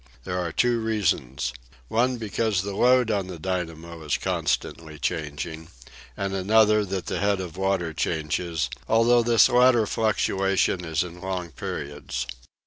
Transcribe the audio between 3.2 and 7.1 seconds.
the dynamo is constantly changing, and another that